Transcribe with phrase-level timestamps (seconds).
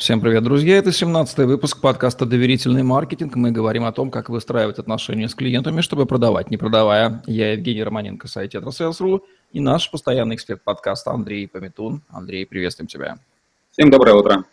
[0.00, 0.78] Всем привет, друзья!
[0.78, 3.36] Это 17-й выпуск подкаста «Доверительный маркетинг».
[3.36, 7.22] Мы говорим о том, как выстраивать отношения с клиентами, чтобы продавать, не продавая.
[7.26, 12.00] Я Евгений Романенко, сайт «Tetrasales.ru» и наш постоянный эксперт подкаста Андрей Пометун.
[12.08, 13.18] Андрей, приветствуем тебя.
[13.72, 14.44] Всем доброе утро.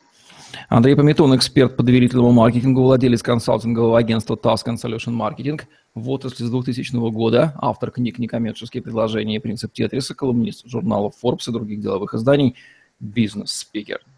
[0.68, 5.62] Андрей Пометун, эксперт по доверительному маркетингу, владелец консалтингового агентства Task and Solution Marketing,
[5.96, 11.48] в отрасли с 2000 года, автор книг «Некоммерческие предложения» и «Принцип Тетриса», колумнист журналов Forbes
[11.48, 12.58] и других деловых изданий,
[13.00, 14.02] бизнес-спикер–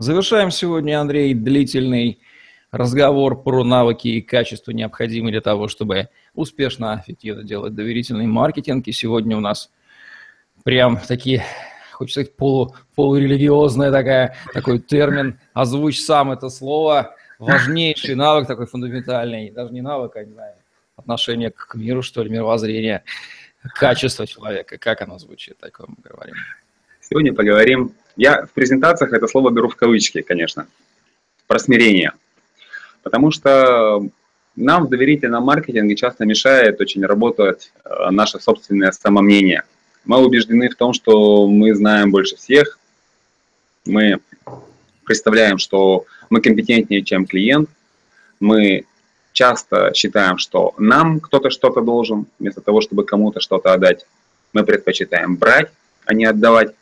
[0.00, 2.22] Завершаем сегодня, Андрей, длительный
[2.70, 8.88] разговор про навыки и качества, необходимые для того, чтобы успешно, эффективно делать доверительный маркетинг.
[8.88, 9.70] И сегодня у нас
[10.64, 11.44] прям такие,
[11.92, 19.50] хочется сказать, полу, полурелигиозная такая, такой термин, озвучь сам это слово, важнейший навык такой фундаментальный,
[19.50, 20.54] даже не навык, а, не знаю,
[20.96, 23.04] отношение к миру, что ли, мировоззрение,
[23.74, 26.36] качество человека, как оно звучит, такое мы говорим.
[27.10, 30.68] Сегодня поговорим я в презентациях это слово беру в кавычки, конечно,
[31.48, 32.12] про смирение.
[33.02, 34.06] Потому что
[34.54, 39.64] нам в доверительном маркетинге часто мешает очень работать э, наше собственное самомнение.
[40.04, 42.78] Мы убеждены в том, что мы знаем больше всех,
[43.86, 44.20] мы
[45.04, 47.68] представляем, что мы компетентнее, чем клиент,
[48.38, 48.84] мы
[49.32, 54.06] часто считаем, что нам кто-то что-то должен, вместо того, чтобы кому-то что-то отдать.
[54.52, 55.72] Мы предпочитаем брать,
[56.04, 56.74] а не отдавать.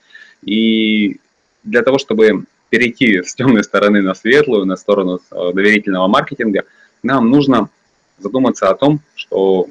[0.42, 1.18] И
[1.64, 6.64] для того, чтобы перейти с темной стороны на светлую, на сторону э, доверительного маркетинга,
[7.02, 7.70] нам нужно
[8.18, 9.68] задуматься о том, что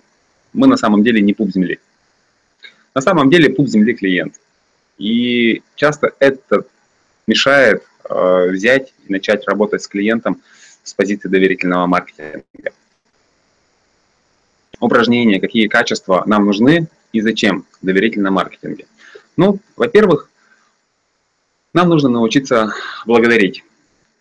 [0.53, 1.79] мы на самом деле не пуп земли.
[2.95, 4.35] На самом деле пуп земли клиент.
[4.97, 6.65] И часто это
[7.27, 10.41] мешает э, взять и начать работать с клиентом
[10.83, 12.71] с позиции доверительного маркетинга.
[14.79, 18.87] Упражнения, какие качества нам нужны и зачем в доверительном маркетинге.
[19.35, 20.29] Ну, во-первых,
[21.77, 22.73] нам нужно научиться
[23.05, 23.63] благодарить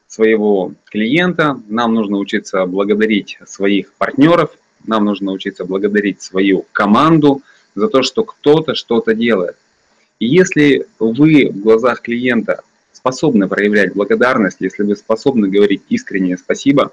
[0.08, 4.50] своего клиента, нам нужно учиться благодарить своих партнеров,
[4.84, 7.40] нам нужно научиться благодарить свою команду
[7.74, 9.56] за то, что кто-то что-то делает.
[10.18, 12.62] И если вы в глазах клиента
[12.92, 16.92] способны проявлять благодарность, если вы способны говорить искреннее спасибо,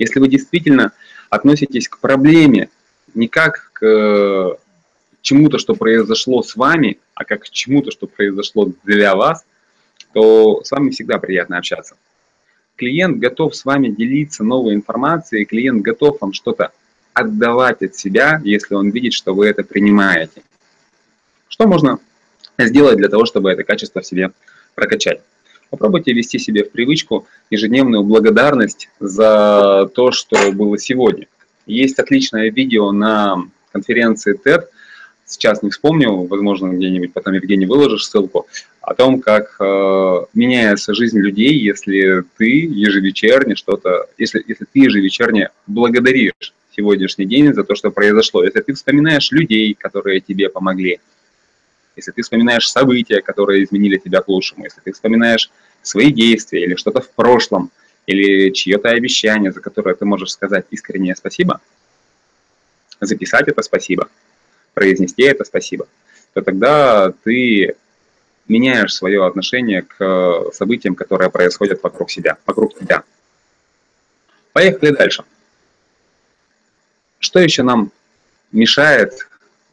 [0.00, 0.90] если вы действительно
[1.28, 2.68] относитесь к проблеме
[3.14, 4.58] не как к
[5.22, 9.44] чему-то, что произошло с вами, а как к чему-то, что произошло для вас,
[10.12, 11.96] то с вами всегда приятно общаться.
[12.76, 16.72] Клиент готов с вами делиться новой информацией, клиент готов вам что-то
[17.12, 20.42] отдавать от себя, если он видит, что вы это принимаете.
[21.48, 21.98] Что можно
[22.58, 24.32] сделать для того, чтобы это качество в себе
[24.74, 25.20] прокачать?
[25.68, 31.26] Попробуйте ввести себе в привычку ежедневную благодарность за то, что было сегодня.
[31.66, 34.64] Есть отличное видео на конференции TED,
[35.26, 38.46] сейчас не вспомню, возможно, где-нибудь потом Евгений выложишь ссылку,
[38.80, 45.50] о том, как э, меняется жизнь людей, если ты ежевечерне что-то, если, если ты ежевечерне
[45.66, 51.00] благодаришь сегодняшний день за то, что произошло, если ты вспоминаешь людей, которые тебе помогли,
[51.96, 55.50] если ты вспоминаешь события, которые изменили тебя к лучшему, если ты вспоминаешь
[55.82, 57.70] свои действия или что-то в прошлом,
[58.06, 61.60] или чье-то обещание, за которое ты можешь сказать искреннее спасибо,
[63.00, 64.08] записать это спасибо–
[64.74, 65.86] произнести это спасибо,
[66.32, 67.74] то тогда ты
[68.50, 73.04] меняешь свое отношение к э, событиям, которые происходят вокруг себя, вокруг тебя.
[74.52, 75.24] Поехали дальше.
[77.20, 77.92] Что еще нам
[78.50, 79.28] мешает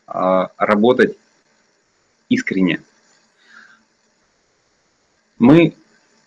[0.05, 1.17] а, работать
[2.29, 2.83] искренне?
[5.39, 5.75] Мы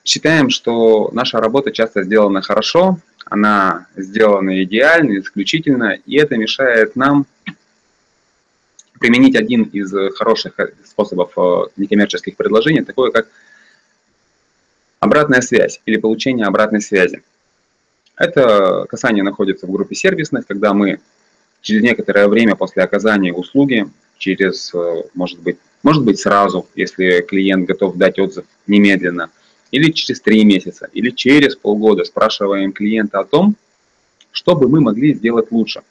[0.05, 7.27] считаем, что наша работа часто сделана хорошо, она сделана идеально, исключительно, и это мешает нам
[9.01, 13.29] применить один из э, хороших э, способов э, некоммерческих предложений, такое как
[15.01, 17.23] обратная связь или получение обратной связи.
[18.15, 21.01] Это касание находится в группе сервисных, когда мы
[21.63, 23.89] через некоторое время после оказания услуги,
[24.19, 24.73] через,
[25.15, 29.31] может быть, может быть сразу, если клиент готов дать отзыв немедленно,
[29.71, 33.57] или через три месяца, или через полгода спрашиваем клиента о том,
[34.33, 35.81] что бы мы могли сделать лучше–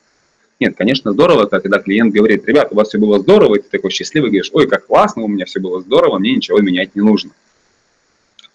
[0.59, 3.91] нет, конечно, здорово, когда клиент говорит, ребят, у вас все было здорово, и ты такой
[3.91, 7.31] счастливый, говоришь, ой, как классно, у меня все было здорово, мне ничего менять не нужно.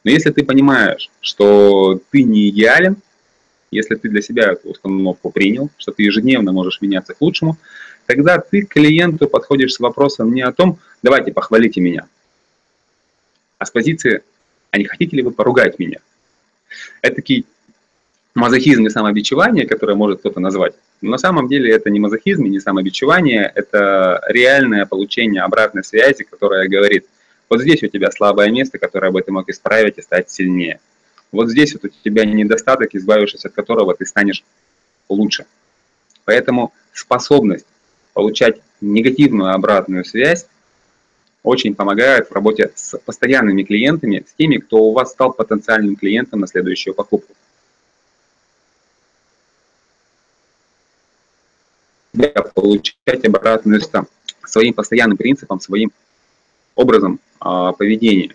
[0.05, 2.97] Но если ты понимаешь, что ты не идеален,
[3.71, 7.57] если ты для себя эту установку принял, что ты ежедневно можешь меняться к лучшему,
[8.05, 12.07] тогда ты к клиенту подходишь с вопросом не о том, давайте похвалите меня,
[13.57, 14.23] а с позиции,
[14.71, 16.01] а не хотите ли вы поругать меня?
[17.01, 17.45] Это такие
[18.35, 20.75] мазохизм и самобичевание, которое может кто-то назвать,
[21.05, 26.25] но на самом деле это не мазохизм и не самобичевание, это реальное получение обратной связи,
[26.25, 27.05] которая говорит,
[27.51, 30.81] вот здесь у тебя слабое место, которое бы ты мог исправить и стать сильнее.
[31.31, 34.45] Вот здесь вот у тебя недостаток, избавившись от которого ты станешь
[35.11, 35.45] лучше.
[36.25, 37.67] Поэтому способность
[38.15, 40.47] получать негативную обратную связь
[41.43, 46.41] очень помогает в работе с постоянными клиентами, с теми, кто у вас стал потенциальным клиентом
[46.41, 47.35] на следующую покупку.
[52.55, 54.07] Получать обратную связь
[54.47, 55.93] своим постоянным принципом, своим
[56.75, 58.35] образом э, поведения.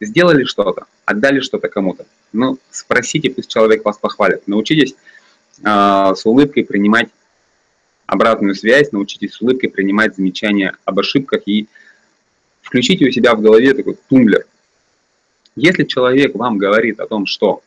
[0.00, 2.06] Сделали что-то, отдали что-то кому-то.
[2.32, 4.46] Ну, спросите, пусть человек вас похвалит.
[4.46, 4.94] Научитесь
[5.64, 7.08] э, с улыбкой принимать
[8.06, 11.68] обратную связь, научитесь с улыбкой принимать замечания об ошибках и
[12.62, 14.46] включите у себя в голове такой тумблер.
[15.56, 17.62] Если человек вам говорит о том, что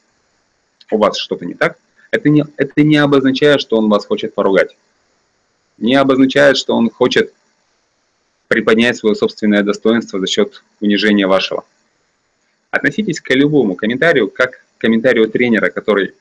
[0.91, 1.77] у вас что-то не так,
[2.11, 4.75] это не, это не обозначает, что он вас хочет поругать.
[5.77, 7.33] Не обозначает, что он хочет
[8.47, 11.65] приподнять свое собственное достоинство за счет унижения вашего.
[12.71, 16.13] Относитесь к любому комментарию как к комментарию тренера, который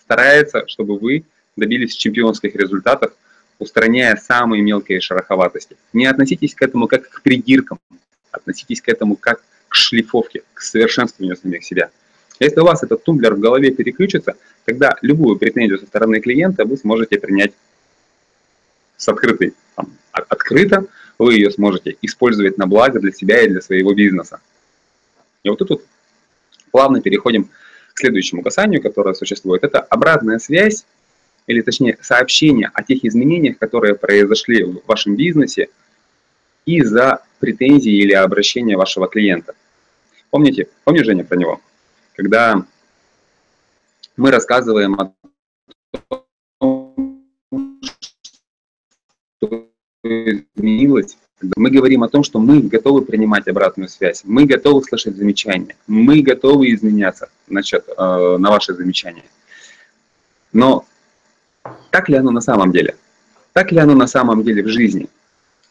[0.00, 1.24] старается, чтобы вы
[1.56, 3.12] добились чемпионских результатов,
[3.58, 5.76] устраняя самые мелкие шероховатости.
[5.92, 7.78] Не относитесь к этому как к придиркам,
[8.30, 11.90] относитесь к этому как к шлифовке, к совершенствованию самих себя.
[12.40, 16.76] Если у вас этот тумблер в голове переключится, тогда любую претензию со стороны клиента вы
[16.76, 17.52] сможете принять
[18.98, 20.84] с открытой, там, открыто,
[21.18, 24.40] вы ее сможете использовать на благо для себя и для своего бизнеса.
[25.42, 25.84] И вот тут вот
[26.70, 27.48] плавно переходим
[27.94, 29.64] к следующему касанию, которое существует.
[29.64, 30.84] Это обратная связь,
[31.48, 35.68] или точнее сообщение о тех изменениях, которые произошли в вашем бизнесе
[36.66, 39.54] из-за претензии или обращения вашего клиента.
[40.30, 41.60] Помните, помнишь, Женя, про него?
[42.14, 42.66] Когда
[44.16, 45.14] мы рассказываем о
[50.08, 51.16] изменилось,
[51.56, 56.20] мы говорим о том, что мы готовы принимать обратную связь, мы готовы слышать замечания, мы
[56.22, 59.24] готовы изменяться насчет, э, на ваши замечания.
[60.52, 60.84] Но
[61.90, 62.96] так ли оно на самом деле?
[63.52, 65.08] Так ли оно на самом деле в жизни?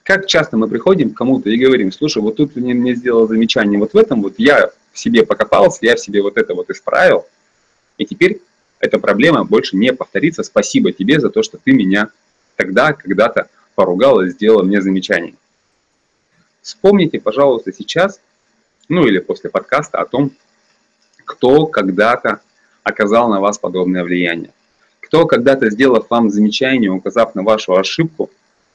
[0.04, 3.78] Как часто мы приходим к кому-то и говорим, слушай, вот тут мне, мне сделал замечание
[3.78, 7.25] вот в этом, вот я в себе покопался, я в себе вот это вот исправил,
[7.98, 8.42] и теперь
[8.80, 10.44] эта проблема больше не повторится.
[10.44, 12.10] Спасибо тебе за то, что ты меня
[12.56, 15.35] тогда, когда-то поругал и сделал мне замечание.
[16.63, 18.19] Вспомните, пожалуйста, сейчас,
[18.89, 20.31] ну или после подкаста о том,
[21.24, 22.41] кто когда-то
[22.81, 24.50] оказал на вас подобное влияние.
[25.00, 28.31] Кто когда-то, сделав вам замечание, указав на вашу ошибку,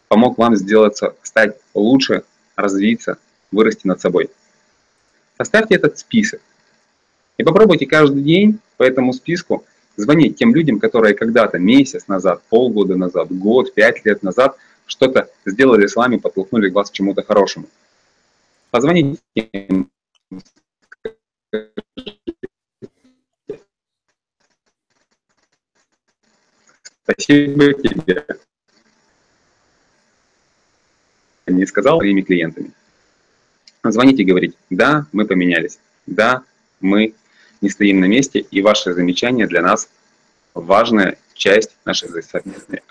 [0.06, 2.22] помог вам сделаться, стать лучше,
[2.54, 3.19] развиться,
[3.50, 4.31] вырасти над собой.
[5.37, 6.40] Составьте этот список
[7.38, 9.64] и попробуйте каждый день по этому списку
[9.96, 14.56] звонить тем людям, которые когда-то месяц назад, полгода назад, год, пять лет назад
[14.87, 17.67] что-то сделали с вами, подтолкнули вас к чему-то хорошему.
[18.70, 19.90] Позвоните им,
[27.05, 28.25] Спасибо тебе.
[31.46, 32.73] Не сказал своими клиентами.
[33.85, 36.44] Звоните и говорите, да, мы поменялись, да,
[36.81, 37.14] мы
[37.61, 39.88] не стоим на месте, и ваши замечания для нас
[40.55, 42.82] важная часть нашей совместной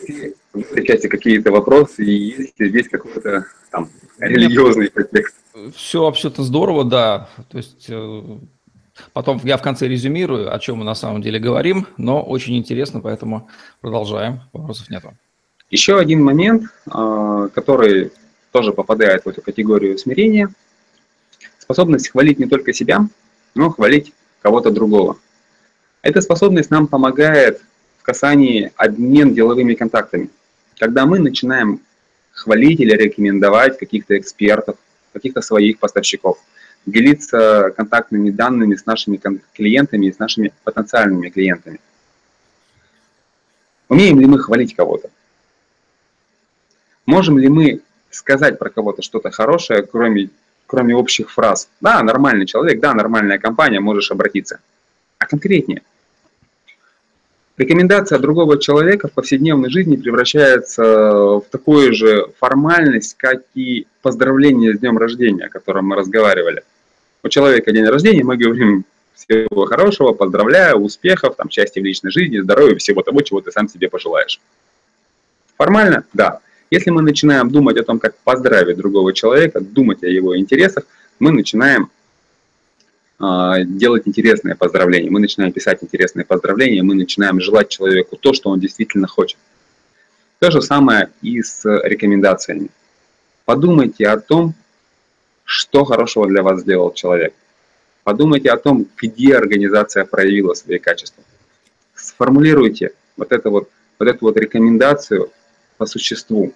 [0.00, 0.34] работы.
[0.52, 3.88] В этой части какие-то вопросы, и есть здесь какой-то там
[4.18, 5.36] религиозный подтекст.
[5.74, 7.28] Все вообще-то здорово, да.
[7.50, 8.22] То есть э,
[9.12, 13.00] Потом я в конце резюмирую, о чем мы на самом деле говорим, но очень интересно,
[13.00, 13.48] поэтому
[13.80, 14.42] продолжаем.
[14.52, 15.14] Вопросов нету.
[15.70, 18.12] Еще один момент, а, который
[18.52, 20.50] тоже попадает в эту категорию смирения.
[21.58, 23.06] Способность хвалить не только себя,
[23.54, 25.16] но хвалить кого-то другого.
[26.02, 27.62] Эта способность нам помогает
[28.00, 30.30] в касании обмен деловыми контактами.
[30.78, 31.80] Когда мы начинаем
[32.32, 34.76] хвалить или рекомендовать каких-то экспертов,
[35.12, 36.38] каких-то своих поставщиков–
[36.86, 39.20] делиться контактными данными с нашими
[39.54, 41.80] клиентами и с нашими потенциальными клиентами.
[43.88, 45.10] Умеем ли мы хвалить кого-то?
[47.06, 47.80] Можем ли мы
[48.10, 50.30] сказать про кого-то что-то хорошее, кроме,
[50.66, 51.68] кроме общих фраз?
[51.80, 54.60] Да, нормальный человек, да, нормальная компания, можешь обратиться.
[55.18, 55.82] А конкретнее.
[57.60, 64.78] Рекомендация другого человека в повседневной жизни превращается в такую же формальность, как и поздравление с
[64.78, 66.62] днем рождения, о котором мы разговаривали.
[67.22, 72.38] У человека день рождения, мы говорим всего хорошего, поздравляю, успехов, там, счастья в личной жизни,
[72.38, 74.40] здоровья, всего того, чего ты сам себе пожелаешь.
[75.58, 76.04] Формально?
[76.14, 76.38] Да.
[76.70, 80.84] Если мы начинаем думать о том, как поздравить другого человека, думать о его интересах,
[81.18, 81.90] мы начинаем
[83.20, 88.60] делать интересные поздравления, мы начинаем писать интересные поздравления, мы начинаем желать человеку то, что он
[88.60, 89.38] действительно хочет.
[90.38, 92.70] То же самое и с рекомендациями.
[93.44, 94.54] Подумайте о том,
[95.44, 97.34] что хорошего для вас сделал человек.
[98.04, 101.22] Подумайте о том, где организация проявила свои качества.
[101.94, 105.30] Сформулируйте вот, это вот, вот эту вот рекомендацию
[105.76, 106.54] по существу,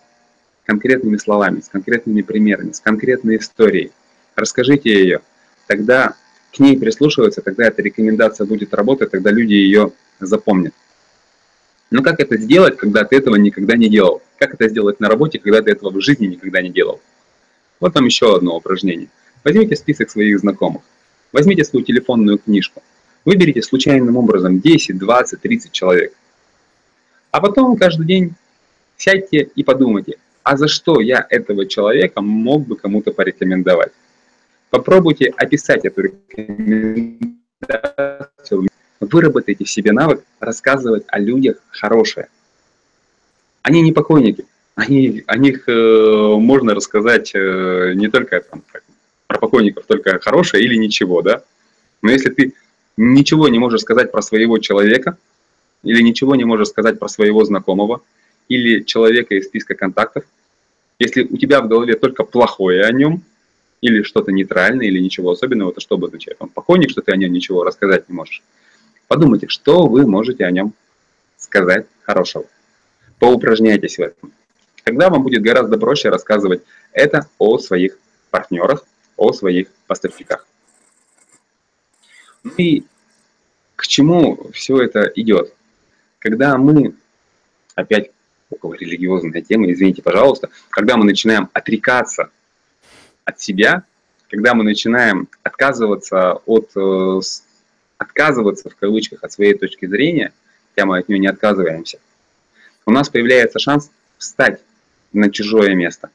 [0.65, 3.93] конкретными словами, с конкретными примерами, с конкретной историей.
[4.35, 5.21] Расскажите ее.
[5.67, 6.15] Тогда
[6.55, 10.73] к ней прислушиваются, тогда эта рекомендация будет работать, тогда люди ее запомнят.
[11.91, 14.23] Но как это сделать, когда ты этого никогда не делал?
[14.39, 17.01] Как это сделать на работе, когда ты этого в жизни никогда не делал?
[17.81, 19.09] Вот вам еще одно упражнение.
[19.43, 20.83] Возьмите список своих знакомых.
[21.33, 22.83] Возьмите свою телефонную книжку.
[23.25, 26.15] Выберите случайным образом 10, 20, 30 человек.
[27.31, 28.35] А потом каждый день
[28.97, 33.93] сядьте и подумайте, а за что я этого человека мог бы кому-то порекомендовать.
[34.75, 37.31] Попробуйте описать эту рекомендацию.
[38.99, 42.27] Выработайте в себе навык рассказывать о людях хорошее.
[43.63, 44.47] Они не покойники.
[44.75, 48.65] Они, о них э, можно рассказать э, не только там,
[49.29, 51.45] про покойников, только хорошее или ничего, да.
[52.03, 52.53] Но если ты
[52.97, 55.17] ничего не можешь сказать про своего человека,
[55.85, 58.03] или ничего не можешь сказать про своего знакомого,
[58.49, 60.25] или человека из списка контактов,
[60.99, 63.23] если у тебя в голове только плохое о нем,
[63.85, 66.39] или что-то нейтральное, или ничего особенного, то что бы означает?
[66.41, 68.43] Он покойник, что ты о нем ничего рассказать не можешь.
[69.09, 70.73] Подумайте, что вы можете о нем
[71.37, 72.47] сказать хорошего.
[73.19, 74.33] Поупражняйтесь в этом.
[74.85, 76.63] Тогда вам будет гораздо проще рассказывать
[76.93, 77.99] это о своих
[78.31, 78.87] партнерах,
[79.19, 80.47] о своих поставщиках.
[82.43, 82.85] Ну и
[83.77, 85.53] к чему все это идет?
[86.21, 86.95] Когда мы,
[87.75, 88.13] опять
[88.49, 92.31] около религиозной темы, извините, пожалуйста, когда мы начинаем отрекаться
[93.25, 93.85] от себя,
[94.31, 97.21] когда мы начинаем отказываться от, э,
[97.99, 100.33] отказываться в кавычках от своей точки зрения,
[100.71, 101.99] хотя мы от нее не отказываемся,
[102.87, 104.61] у нас появляется шанс встать
[105.13, 106.11] на чужое место.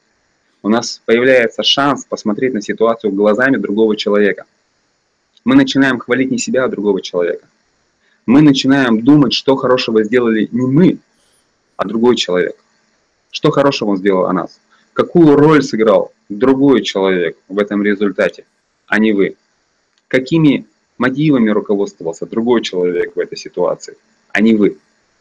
[0.62, 4.44] У нас появляется шанс посмотреть на ситуацию глазами другого человека.
[5.44, 7.46] Мы начинаем хвалить не себя, а другого человека.
[8.26, 10.98] Мы начинаем думать, что хорошего сделали не мы,
[11.76, 12.56] а другой человек.
[13.30, 14.60] Что хорошего он сделал о нас?
[14.92, 18.44] Какую роль сыграл другой человек в этом результате,
[18.86, 19.36] а не вы?
[20.08, 20.64] Какими
[20.96, 23.96] мотивами руководствовался другой человек в этой ситуации,
[24.30, 24.78] а не вы?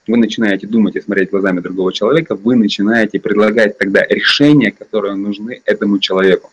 [0.08, 5.62] Вы начинаете думать и смотреть глазами другого человека, вы начинаете предлагать тогда решения, которые нужны
[5.66, 6.52] этому человеку.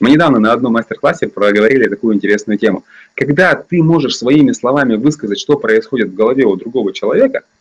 [0.00, 2.84] Мы недавно на одном мастер-классе проговорили такую интересную тему.
[3.14, 7.42] Когда ты можешь своими словами высказать, что происходит в голове у другого человека–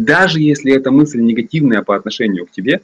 [0.00, 2.80] даже если эта мысль негативная по отношению к тебе,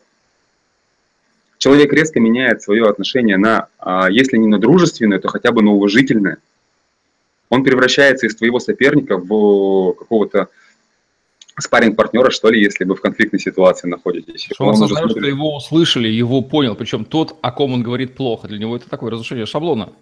[1.67, 5.73] человек резко меняет свое отношение на, а, если не на дружественное, то хотя бы на
[5.73, 6.37] уважительное.
[7.49, 10.49] Он превращается из твоего соперника в какого-то
[11.59, 14.49] спаринг партнера что ли, если вы в конфликтной ситуации находитесь.
[14.53, 18.47] Что он осознает, что его услышали, его понял, причем тот, о ком он говорит плохо.
[18.47, 19.93] Для него это такое разрушение шаблона.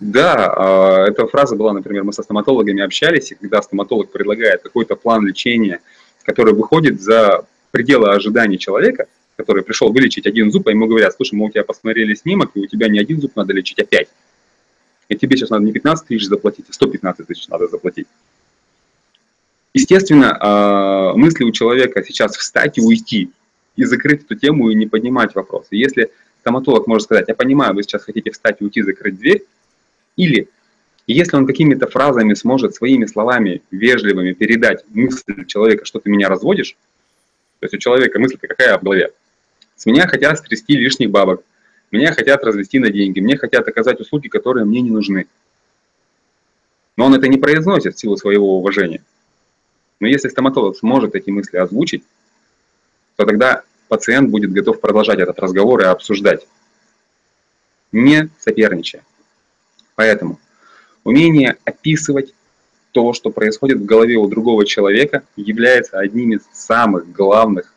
[0.00, 4.96] Да, а, эта фраза была, например, мы со стоматологами общались, и когда стоматолог предлагает какой-то
[4.96, 5.80] план лечения–
[6.24, 9.06] который выходит за пределы ожиданий человека,
[9.36, 12.60] который пришел вылечить один зуб, а ему говорят, слушай, мы у тебя посмотрели снимок, и
[12.60, 14.08] у тебя не один зуб надо лечить, а пять.
[15.08, 18.06] И тебе сейчас надо не 15 тысяч заплатить, а 115 тысяч надо заплатить.
[19.74, 23.30] Естественно, а, мысли у человека сейчас встать и уйти,
[23.76, 25.68] и закрыть эту тему, и не поднимать вопросы.
[25.72, 26.10] Если
[26.40, 29.44] стоматолог может сказать, я понимаю, вы сейчас хотите встать и уйти, закрыть дверь,
[30.16, 30.48] или
[31.06, 36.28] и если он какими-то фразами сможет своими словами вежливыми передать мысль человека, что ты меня
[36.28, 36.76] разводишь,
[37.60, 39.10] то есть у человека мысль какая в голове?
[39.76, 41.42] С меня хотят стрясти лишних бабок,
[41.90, 45.26] меня хотят развести на деньги, мне хотят оказать услуги, которые мне не нужны.
[46.96, 49.02] Но он это не произносит в силу своего уважения.
[50.00, 52.04] Но если стоматолог сможет эти мысли озвучить,
[53.16, 56.46] то тогда пациент будет готов продолжать этот разговор и обсуждать,
[57.92, 59.04] не соперничая.
[59.94, 60.40] Поэтому
[61.04, 62.34] Умение описывать
[62.92, 67.72] то, что происходит в голове у другого человека, является одним из самых главных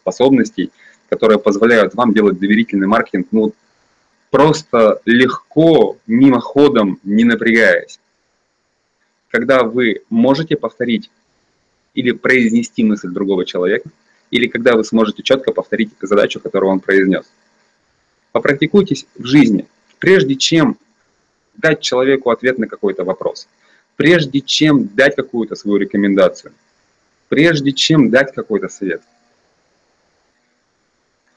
[0.00, 0.70] способностей,
[1.14, 3.54] которые позволяют вам делать доверительный маркетинг ну,
[4.30, 8.00] просто легко, мимоходом, не напрягаясь.
[9.28, 11.08] Когда вы можете повторить
[11.94, 13.90] или произнести мысль другого человека,
[14.32, 17.26] или когда вы сможете четко повторить задачу, которую он произнес.
[18.32, 19.68] Попрактикуйтесь в жизни.
[20.00, 20.78] Прежде чем
[21.56, 23.46] дать человеку ответ на какой-то вопрос,
[23.94, 26.52] прежде чем дать какую-то свою рекомендацию,
[27.28, 29.02] прежде чем дать какой-то совет.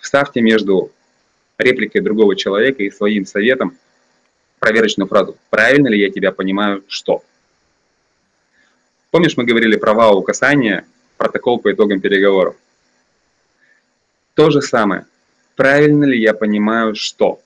[0.08, 0.90] Вставьте между
[1.58, 3.78] репликой другого человека и своим советом
[4.58, 7.26] проверочную фразу «Правильно ли я тебя понимаю, что?».
[9.12, 10.86] Помнишь, мы говорили про вау касание,
[11.18, 12.56] протокол по итогам переговоров?
[14.34, 15.08] То же самое.
[15.58, 17.42] правильно ли я понимаю, что.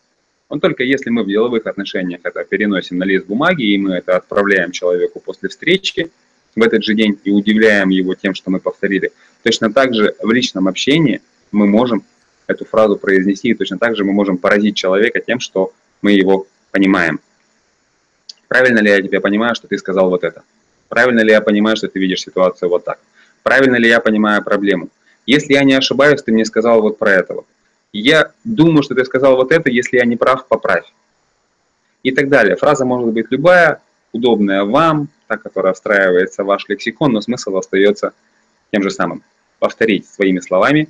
[0.47, 4.17] Он только если мы в деловых отношениях это переносим на лист бумаги, и мы это
[4.17, 6.11] отправляем человеку после встречи
[6.55, 10.31] в этот же день и удивляем его тем, что мы повторили, точно так же в
[10.31, 12.03] личном общении мы можем
[12.51, 16.47] эту фразу произнести, и точно так же мы можем поразить человека тем, что мы его
[16.71, 17.19] понимаем.
[18.47, 20.43] Правильно ли я тебя понимаю, что ты сказал вот это?
[20.89, 22.99] Правильно ли я понимаю, что ты видишь ситуацию вот так?
[23.43, 24.89] Правильно ли я понимаю проблему?
[25.25, 27.35] Если я не ошибаюсь, ты мне сказал вот про это.
[27.93, 30.85] Я думаю, что ты сказал вот это, если я не прав, поправь.
[32.03, 32.55] И так далее.
[32.55, 33.81] Фраза может быть любая,
[34.11, 38.13] удобная вам, та, которая встраивается в ваш лексикон, но смысл остается
[38.71, 39.23] тем же самым.
[39.59, 40.89] Повторить своими словами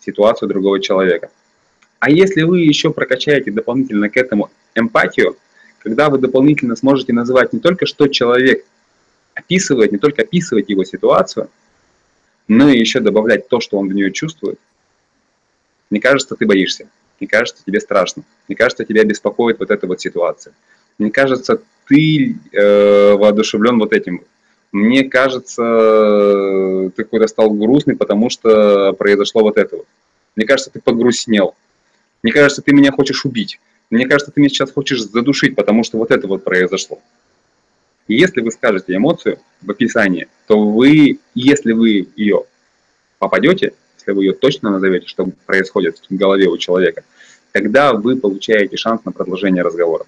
[0.00, 1.30] ситуацию другого человека.
[1.98, 5.36] А если вы еще прокачаете дополнительно к этому эмпатию,
[5.78, 8.64] когда вы дополнительно сможете называть не только, что человек
[9.34, 11.50] описывает, не только описывать его ситуацию,
[12.48, 14.58] но и еще добавлять то, что он в нее чувствует,
[15.90, 16.88] мне кажется, ты боишься.
[17.20, 18.24] Мне кажется, тебе страшно.
[18.48, 20.52] Мне кажется, тебя беспокоит вот эта вот ситуация.
[20.98, 24.24] Мне кажется, ты э, воодушевлен вот этим.
[24.72, 29.86] Мне кажется, ты какой-то стал грустный, потому что произошло вот это вот.
[30.34, 31.54] Мне кажется, ты погрустнел.
[32.22, 33.60] Мне кажется, ты меня хочешь убить.
[33.90, 37.00] Мне кажется, ты меня сейчас хочешь задушить, потому что вот это вот произошло.
[38.08, 42.44] И если вы скажете эмоцию в описании, то вы, если вы ее
[43.18, 47.04] попадете, если вы ее точно назовете, что происходит в голове у человека,
[47.52, 50.04] тогда вы получаете шанс на продолжение разговора.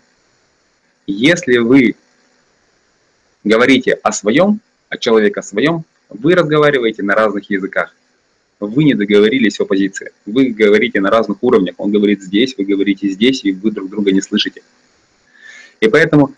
[1.07, 1.97] Если вы
[3.45, 7.95] говорите о своем, о человеке о своем, вы разговариваете на разных языках.
[8.61, 10.13] Вы не договорились о позиции.
[10.27, 11.75] Вы говорите на разных уровнях.
[11.79, 14.63] Он говорит здесь, вы говорите здесь, и вы друг друга не слышите.
[15.81, 16.35] И поэтому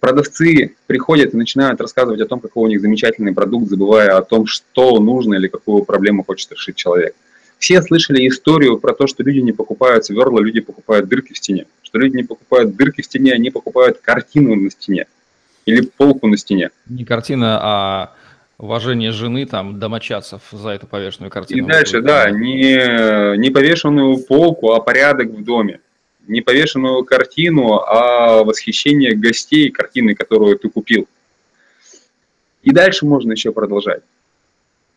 [0.00, 4.46] продавцы приходят и начинают рассказывать о том, какой у них замечательный продукт, забывая о том,
[4.46, 7.14] что нужно или какую проблему хочет решить человек.
[7.58, 11.66] Все слышали историю про то, что люди не покупают сверла, люди покупают дырки в стене.
[11.82, 15.06] Что люди не покупают дырки в стене, они покупают картину на стене
[15.66, 16.70] или полку на стене.
[16.86, 18.14] Не картина, а
[18.58, 21.66] уважение жены, там, домочадцев за эту повешенную картину.
[21.66, 25.80] И дальше, да, не, не повешенную полку, а порядок в доме
[26.26, 31.06] не повешенную картину, а восхищение гостей картины, которую ты купил.
[32.62, 34.02] И дальше можно еще продолжать.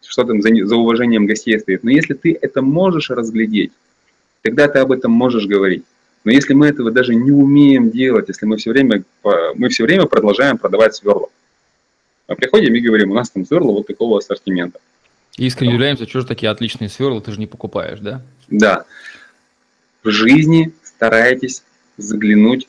[0.05, 1.83] Что там за, за уважением гостей стоит.
[1.83, 3.71] Но если ты это можешь разглядеть,
[4.41, 5.83] тогда ты об этом можешь говорить.
[6.27, 9.01] Но если мы этого даже не умеем делать, если мы все время,
[9.55, 11.29] мы все время продолжаем продавать сверла,
[12.27, 14.81] мы приходим и говорим, у нас там сверла вот такого ассортимента.
[15.37, 18.21] И искренне удивляемся, что же такие отличные сверла ты же не покупаешь, да?
[18.49, 18.83] Да.
[20.03, 21.63] В жизни старайтесь
[21.95, 22.67] заглянуть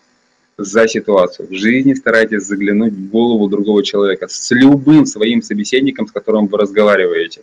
[0.57, 1.49] за ситуацию.
[1.49, 6.59] В жизни старайтесь заглянуть в голову другого человека с любым своим собеседником, с которым вы
[6.59, 7.43] разговариваете.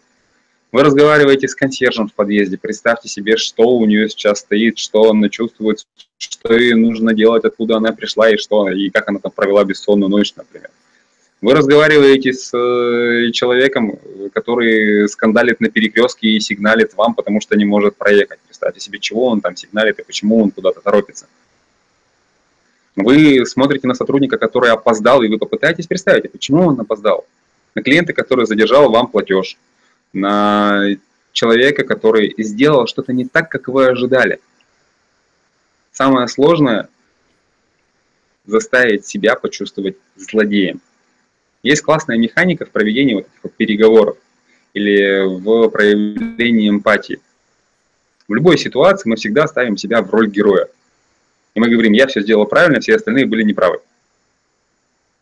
[0.76, 5.30] Вы разговариваете с консьержем в подъезде, представьте себе, что у нее сейчас стоит, что она
[5.30, 9.64] чувствует, что ей нужно делать, откуда она пришла и что, и как она там провела
[9.64, 10.70] бессонную ночь, например.
[11.40, 13.98] Вы разговариваете с э, человеком,
[14.34, 18.40] который скандалит на перекрестке и сигналит вам, потому что не может проехать.
[18.46, 21.28] Представьте себе, чего он там сигналит и почему он куда-то торопится.
[22.98, 27.26] Вы смотрите на сотрудника, который опоздал, и вы попытаетесь представить, почему он опоздал.
[27.76, 29.58] На клиента, который задержал вам платеж.
[30.16, 30.96] На
[31.34, 34.40] человека, который сделал что-то не так, как вы ожидали.
[35.92, 36.88] Самое сложное–
[38.46, 40.80] заставить себя почувствовать злодеем.
[41.64, 44.18] Есть классная механика в проведении вот этих вот переговоров
[44.74, 47.20] или в проявлении эмпатии.
[48.30, 50.70] В любой ситуации мы всегда ставим себя в роль героя.
[51.56, 53.82] И мы говорим, я все сделал правильно, все остальные были неправы.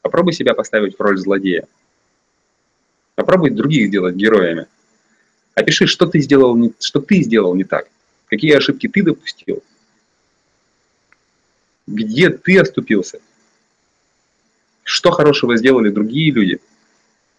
[0.01, 1.65] Попробуй себя поставить в роль злодея.
[3.15, 4.67] Попробуй других сделать героями.
[5.55, 7.87] Опиши, что ты сделал не, что ты сделал не так.
[8.25, 9.63] Какие ошибки ты допустил.
[11.85, 13.19] Где ты оступился.
[14.83, 16.59] Что хорошего сделали другие люди?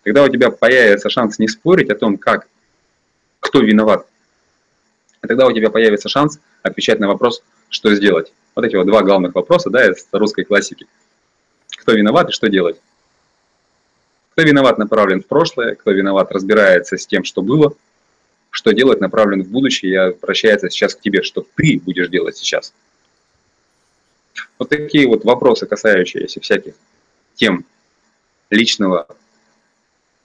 [0.05, 2.47] Когда у тебя появится шанс не спорить о том, как,
[3.41, 4.07] кто виноват,
[5.21, 8.33] а тогда у тебя появится шанс отвечать на вопрос, что сделать.
[8.55, 10.87] Вот эти вот два главных вопроса, да, из русской классики.
[11.79, 12.81] Кто виноват и что делать?
[14.33, 17.75] Кто виноват направлен в прошлое, кто виноват разбирается с тем, что было,
[18.55, 22.73] что делать направлен в будущее и обращается сейчас к тебе, что ты будешь делать сейчас.
[24.61, 26.75] Вот такие вот вопросы, касающиеся всяких
[27.35, 27.67] тем
[28.51, 29.09] личного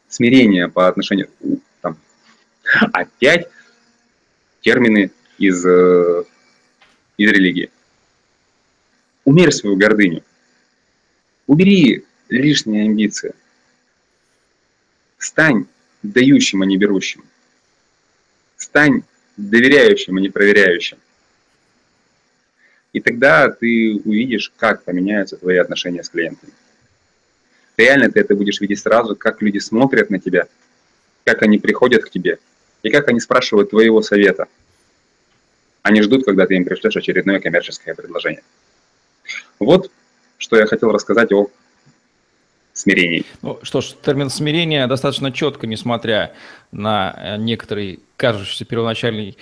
[0.08, 1.30] смирения по отношению...
[1.82, 1.98] Там,
[2.94, 3.50] опять
[4.62, 6.24] термины из, э,
[7.18, 7.72] из религии.
[9.26, 10.24] Умерь свою гордыню.
[11.48, 13.34] Убери лишние амбиции.
[15.18, 15.66] Стань
[16.04, 17.24] дающим, а не берущим.
[18.60, 19.04] Стань
[19.38, 20.98] доверяющим, а не проверяющим.
[22.92, 26.52] И тогда ты увидишь, как поменяются твои отношения с клиентами.
[27.78, 30.48] Реально ты это будешь видеть сразу, как люди смотрят на тебя,
[31.24, 32.38] как они приходят к тебе
[32.84, 34.48] и как они спрашивают твоего совета.
[35.82, 38.44] Они ждут, когда ты им пришлешь очередное коммерческое предложение.
[39.58, 39.90] Вот
[40.38, 41.50] что я хотел рассказать о
[42.80, 43.26] смирении.
[43.42, 46.34] Ну, что ж, термин смирения достаточно четко, несмотря
[46.72, 49.38] на э, некоторый кажущийся первоначальный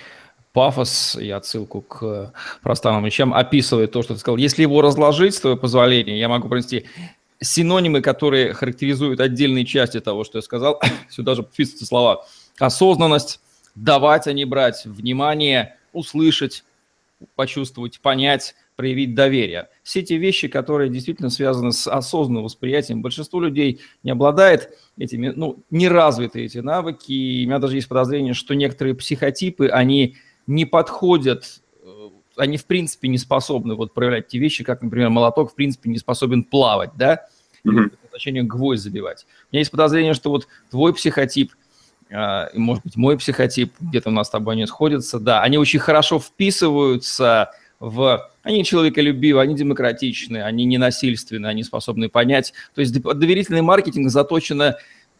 [0.52, 4.36] пафос и отсылку к простым вещам, описывает то, что ты сказал.
[4.38, 6.86] Если его разложить, с твоего позволения, я могу принести
[7.40, 10.80] синонимы, которые характеризуют отдельные части того, что я сказал.
[11.08, 12.26] Сюда же вписываются слова
[12.58, 13.40] осознанность,
[13.74, 16.64] давать, а не брать, внимание, услышать,
[17.34, 19.68] почувствовать, понять, проявить доверие.
[19.82, 23.02] Все эти вещи, которые действительно связаны с осознанным восприятием.
[23.02, 27.12] Большинство людей не обладает этими, ну, не развиты эти навыки.
[27.12, 32.66] И у меня даже есть подозрение, что некоторые психотипы, они не подходят, э, они в
[32.66, 36.92] принципе не способны вот проявлять те вещи, как, например, молоток в принципе не способен плавать,
[36.96, 37.26] да,
[37.66, 37.92] mm-hmm.
[38.10, 39.26] значение гвоздь забивать.
[39.50, 41.52] У меня есть подозрение, что вот твой психотип–
[42.10, 45.78] а, может быть, мой психотип, где-то у нас с тобой они сходятся, да, они очень
[45.78, 48.30] хорошо вписываются в...
[48.42, 52.54] Они человеколюбивы, они демократичны, они ненасильственны, они способны понять.
[52.74, 54.76] То есть доверительный маркетинг заточено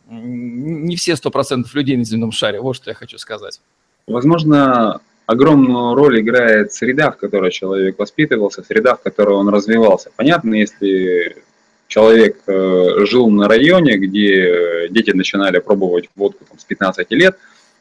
[0.09, 2.61] не все сто процентов людей на земном шаре.
[2.61, 3.61] Вот что я хочу сказать.
[4.07, 10.11] Возможно, огромную роль играет среда, в которой человек воспитывался, среда, в которой он развивался.
[10.17, 11.43] Понятно, если
[11.89, 17.37] человек э, жил на районе, где дети начинали пробовать водку там, с 15 лет,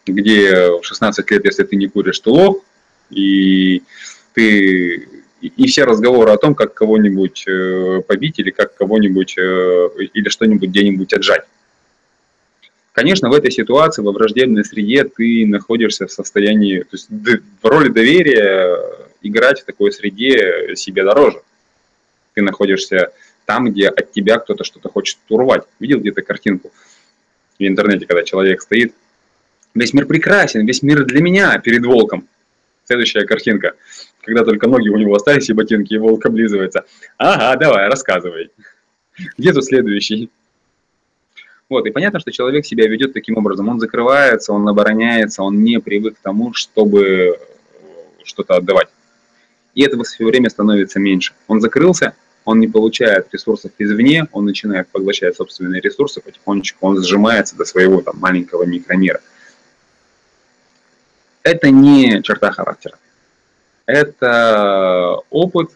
[0.07, 2.63] где в 16 лет, если ты не куришь, ты лох,
[3.11, 3.83] и
[4.33, 5.07] ты
[5.41, 10.69] и все разговоры о том, как кого-нибудь э, побить или как кого-нибудь э, или что-нибудь
[10.69, 11.43] где-нибудь отжать.
[12.93, 17.89] Конечно, в этой ситуации, во враждебной среде, ты находишься в состоянии, то есть в роли
[17.89, 18.75] доверия
[19.21, 21.41] играть в такой среде себе дороже.
[22.33, 23.11] Ты находишься
[23.47, 25.63] там, где от тебя кто-то что-то хочет урвать.
[25.79, 26.71] Видел где-то картинку
[27.57, 28.93] в интернете, когда человек стоит,
[29.73, 32.27] весь мир прекрасен, весь мир для меня перед волком.
[32.83, 33.73] Следующая картинка,
[34.21, 36.83] когда только ноги у него остались и ботинки, и волк облизывается.
[37.17, 38.51] Ага, давай, рассказывай.
[39.37, 40.29] Где тут следующий?
[41.69, 43.69] Вот, и понятно, что человек себя ведет таким образом.
[43.69, 47.39] Он закрывается, он обороняется, он не привык к тому, чтобы
[48.25, 48.89] что-то отдавать.
[49.73, 51.33] И этого все время становится меньше.
[51.47, 52.13] Он закрылся,
[52.47, 58.01] он не получает ресурсов извне, он начинает поглощать собственные ресурсы, потихонечку он сжимается до своего
[58.01, 59.19] там, маленького микромира.
[61.43, 62.97] Это не черта характера.
[63.85, 65.71] Это опыт,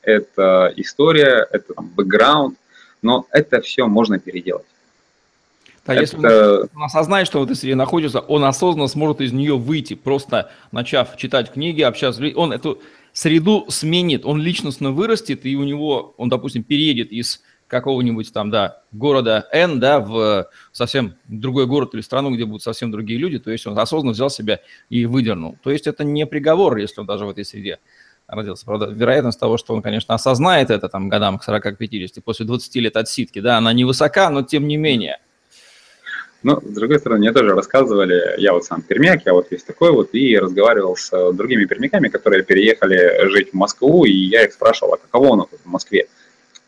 [0.00, 2.56] это история, это бэкграунд,
[3.02, 4.64] но это все можно переделать.
[5.86, 6.00] Да, это...
[6.02, 9.94] если он, он осознает, что в этой среде находится, он осознанно сможет из нее выйти,
[9.94, 12.22] просто начав читать книги, общаться.
[12.36, 12.80] Он эту
[13.12, 18.82] среду сменит, он личностно вырастет, и у него, он, допустим, переедет из какого-нибудь там, да,
[18.92, 23.50] города N, да, в совсем другой город или страну, где будут совсем другие люди, то
[23.50, 25.56] есть он осознанно взял себя и выдернул.
[25.62, 27.78] То есть это не приговор, если он даже в этой среде
[28.26, 28.64] родился.
[28.64, 32.96] Правда, вероятность того, что он, конечно, осознает это там годам к 40-50, после 20 лет
[32.96, 35.18] отсидки, да, она невысока, но тем не менее–
[36.44, 39.92] но, с другой стороны, мне тоже рассказывали, я вот сам пермяк, я вот есть такой
[39.92, 44.92] вот, и разговаривал с другими пермяками, которые переехали жить в Москву, и я их спрашивал,
[44.92, 46.06] а каково оно в Москве?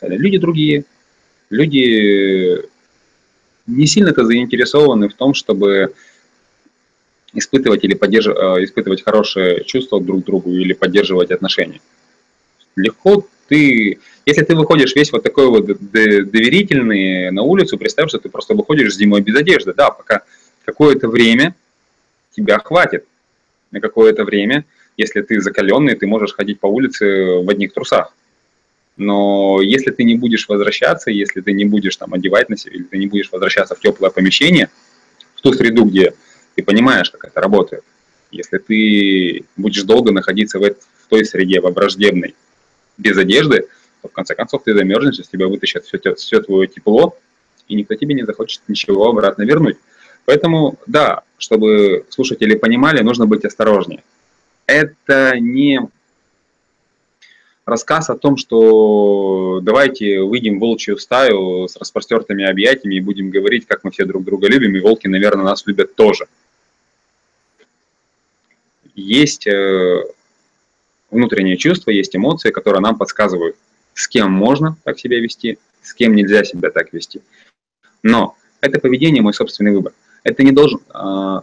[0.01, 0.87] Люди другие,
[1.51, 2.65] люди
[3.67, 5.93] не сильно-то заинтересованы в том, чтобы
[7.35, 11.83] испытывать или поддерживать, э, испытывать хорошие чувства друг к другу или поддерживать отношения.
[12.77, 18.29] Легко ты, если ты выходишь весь вот такой вот доверительный на улицу, представь, что ты
[18.29, 20.23] просто выходишь зимой без одежды, да, пока
[20.65, 21.55] какое-то время
[22.33, 23.05] тебя хватит.
[23.71, 24.65] На какое-то время,
[24.97, 28.15] если ты закаленный, ты можешь ходить по улице в одних трусах.
[28.97, 32.85] Но если ты не будешь возвращаться, если ты не будешь там одевать на себя, или
[32.85, 34.71] ты не будешь возвращаться в теплое помещение,
[35.35, 36.15] в ту среду, где
[36.55, 37.85] ты понимаешь, как это работает,
[38.31, 42.35] если ты будешь долго находиться в, этой, в той среде, во враждебной,
[42.99, 43.69] без одежды,
[44.03, 47.17] то в конце концов ты замерзнешь, из тебя вытащат все, все твое тепло,
[47.69, 49.77] и никто тебе не захочет ничего обратно вернуть.
[50.25, 54.03] Поэтому, да, чтобы слушатели понимали, нужно быть осторожнее.
[54.67, 55.81] Это не
[57.65, 63.67] рассказ о том, что давайте выйдем в волчью стаю с распростертыми объятиями и будем говорить,
[63.67, 66.27] как мы все друг друга любим, и волки, наверное, нас любят тоже.
[68.95, 70.05] Есть э,
[71.11, 73.57] внутренние чувства, есть эмоции, которые нам подсказывают,
[73.95, 77.23] с кем можно так себя вести, с кем нельзя себя так вести.
[78.03, 79.93] Но это поведение мой собственный выбор.
[80.25, 80.81] Это не должен...
[80.95, 81.41] Э,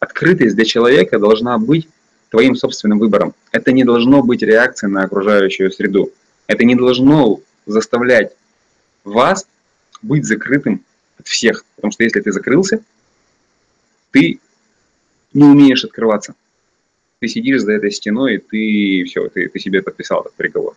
[0.00, 1.88] открытость для человека должна быть
[2.30, 3.34] твоим собственным выбором.
[3.52, 6.12] Это не должно быть реакцией на окружающую среду.
[6.46, 8.32] Это не должно заставлять
[9.04, 9.46] вас
[10.02, 10.84] быть закрытым
[11.18, 11.64] от всех.
[11.76, 12.80] Потому что если ты закрылся,
[14.10, 14.40] ты
[15.32, 16.34] не умеешь открываться.
[17.20, 20.76] Ты сидишь за этой стеной, и ты все, ты, ты себе подписал этот приговор.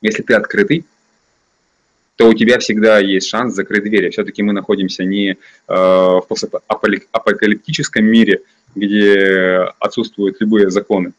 [0.00, 0.84] Если ты открытый,
[2.16, 4.10] то у тебя всегда есть шанс закрыть двери.
[4.10, 6.26] Все-таки мы находимся не э, в
[7.12, 8.42] апокалиптическом мире,
[8.74, 11.12] где отсутствуют любые законы.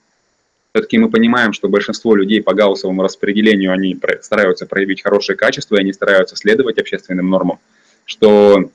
[0.73, 5.81] Все-таки мы понимаем, что большинство людей по гауссовому распределению, они стараются проявить хорошее качество, и
[5.81, 7.59] они стараются следовать общественным нормам,
[8.05, 8.71] что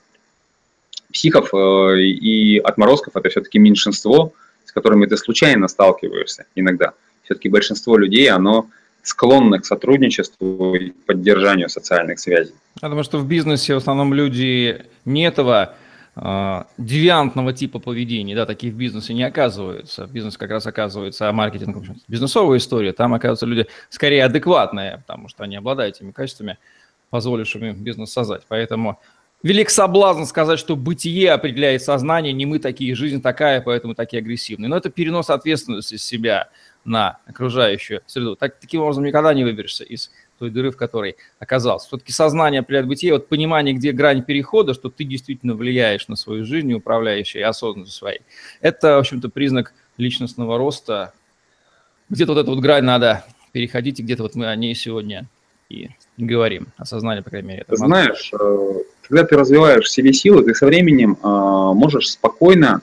[1.11, 4.33] психов э, и отморозков это все-таки меньшинство,
[4.69, 6.93] с которыми ты случайно сталкиваешься иногда.
[7.23, 8.67] Все-таки большинство людей, оно
[9.01, 12.53] склонны к сотрудничеству и поддержанию социальных связей.
[12.79, 15.73] Думаю, что в бизнесе в основном люди не этого
[16.15, 20.05] э, девиантного типа поведения, да, такие в бизнесе не оказываются.
[20.05, 24.23] В бизнесе как раз оказывается, а маркетинг, в общем, бизнесовая история, там оказываются люди скорее
[24.23, 26.59] адекватные, потому что они обладают этими качествами,
[27.09, 28.43] позволившими бизнес создать.
[28.47, 28.99] Поэтому
[29.43, 34.69] велик соблазн сказать, что бытие определяет сознание, не мы такие, жизнь такая, поэтому такие агрессивные.
[34.69, 36.49] Но это перенос ответственности с себя–
[36.85, 38.35] на окружающую среду.
[38.35, 41.87] Так, таким образом никогда не выберешься из той дыры, в которой оказался.
[41.87, 46.45] Все-таки сознание определяет бытие, вот понимание, где грань перехода, что ты действительно влияешь на свою
[46.45, 48.21] жизнь, управляешь и осознанностью своей.
[48.61, 51.13] Это, в общем-то, признак личностного роста.
[52.09, 55.27] Где-то вот эту вот грань надо переходить, и где-то вот мы о ней сегодня
[55.67, 56.67] и говорим.
[56.77, 57.61] Осознание, по крайней мере.
[57.67, 58.73] Это Знаешь, э,
[59.09, 62.81] когда ты развиваешь в себе силы, ты со временем э, можешь спокойно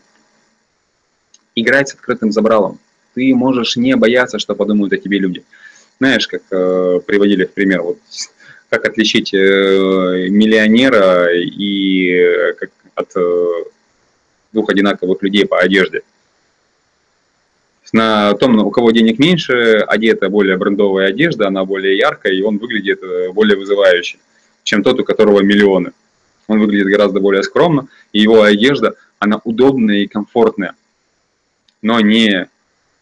[1.55, 2.79] играть с открытым забралом
[3.17, 5.43] ты можешь не бояться, что подумают о тебе люди.
[5.99, 7.99] Знаешь, как э, приводили в пример, вот
[8.69, 13.47] как отличить э, миллионера и как от э,
[14.53, 16.03] двух одинаковых людей по одежде.
[17.93, 22.59] На том, у кого денег меньше, одета более брендовая одежда, она более яркая, и он
[22.59, 24.19] выглядит э, более вызывающе,
[24.63, 25.93] чем тот, у которого миллионы.
[26.49, 30.75] Он выглядит гораздо более скромно, и его одежда, она удобная и комфортная,
[31.83, 32.49] но не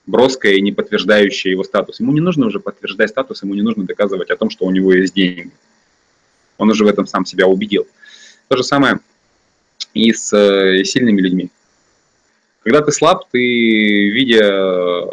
[0.06, 2.00] броское и не подтверждающее его статус.
[2.00, 4.92] Ему не нужно уже подтверждать статус, ему не нужно доказывать о том, что у него
[4.92, 5.50] есть деньги.
[6.58, 7.86] Он уже в этом сам себя убедил.
[8.48, 9.00] То же самое
[9.92, 11.50] и с э, сильными людьми.
[12.62, 13.38] Когда ты слаб, ты,
[14.10, 15.08] видя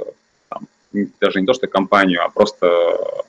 [0.49, 0.67] там,
[1.19, 2.69] даже не то что компанию, а просто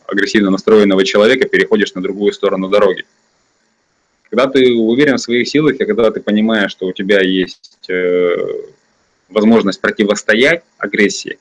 [0.07, 3.05] агрессивно настроенного человека, переходишь на другую сторону дороги.
[4.33, 8.35] Когда ты уверен в своих силах, и когда ты понимаешь, что у тебя есть э,
[9.29, 11.39] возможность противостоять агрессии,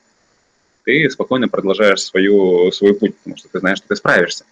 [0.84, 4.44] ты спокойно продолжаешь свою, свой путь, потому что ты знаешь, что ты справишься.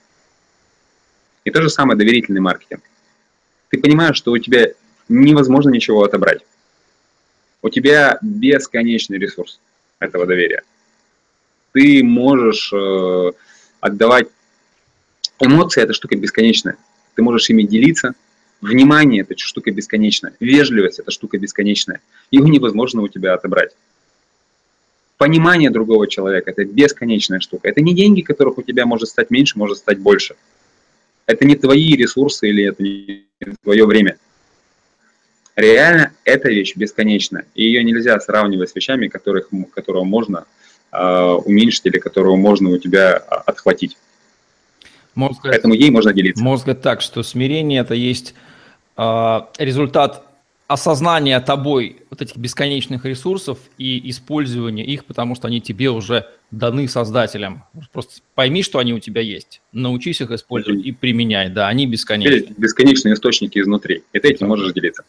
[1.44, 2.82] И то же самое доверительный маркетинг.
[3.68, 4.68] Ты понимаешь, что у тебя
[5.10, 6.40] невозможно ничего отобрать.
[7.60, 9.60] У тебя бесконечный ресурс
[9.98, 10.62] этого доверия.
[11.72, 13.32] Ты можешь э,
[13.80, 14.28] отдавать
[15.40, 16.78] эмоции, это штука бесконечная.
[17.16, 18.14] Ты можешь ими делиться.
[18.60, 20.34] Внимание– это штука бесконечная.
[20.40, 22.00] Вежливость– это штука бесконечная.
[22.30, 23.72] Его невозможно у тебя отобрать
[25.20, 27.68] понимание другого человека– это бесконечная штука.
[27.68, 30.34] Это не деньги, которых у тебя может стать меньше, может стать больше.
[31.26, 33.26] Это не твои ресурсы или это не
[33.62, 34.16] твое время.
[35.56, 40.46] Реально эта вещь бесконечна, и ее нельзя сравнивать с вещами, которых, которого можно
[40.90, 43.98] э, уменьшить или которого можно у тебя а, отхватить.
[45.14, 46.42] Можно сказать, Поэтому ей можно делиться.
[46.42, 48.34] Можно сказать так, что смирение– это есть
[48.96, 50.24] э, результат
[50.70, 56.86] осознание тобой вот этих бесконечных ресурсов и использование их, потому что они тебе уже даны
[56.86, 57.64] создателем.
[57.92, 61.48] Просто пойми, что они у тебя есть, научись их использовать и применяй.
[61.48, 62.54] Да, они бесконечные.
[62.56, 65.02] Бесконечные источники изнутри, и ты этим можешь делиться.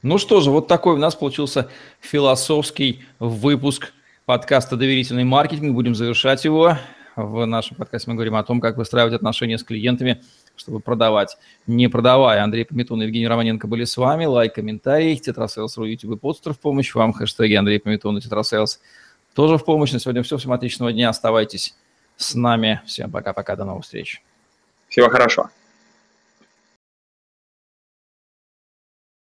[0.00, 1.68] Ну что же, вот такой у нас получился
[2.00, 3.92] философский выпуск
[4.24, 5.74] подкаста «Доверительный маркетинг».
[5.74, 6.78] Будем завершать его.
[7.16, 10.22] В нашем подкасте мы говорим о том, как выстраивать отношения с клиентами–
[10.56, 12.42] чтобы продавать, не продавая.
[12.42, 14.24] Андрей Пометун и Евгений Романенко были с вами.
[14.24, 17.12] Лайк, комментарий, tetrasales.ru, YouTube и Podster в помощь вам.
[17.12, 18.80] Хэштеги Андрей Пометун и tetrasales
[19.34, 19.92] тоже в помощь.
[19.92, 20.36] На сегодня все.
[20.38, 21.08] Всем отличного дня.
[21.08, 21.76] Оставайтесь
[22.16, 22.80] с нами.
[22.86, 23.56] Всем пока-пока.
[23.56, 24.22] До новых встреч.
[24.88, 25.50] Всего хорошего.